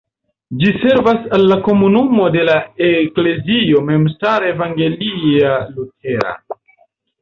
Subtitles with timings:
[0.61, 2.57] Ĝi servas al la komunumo de la
[2.89, 6.39] Eklezio memstara evangelia-lutera.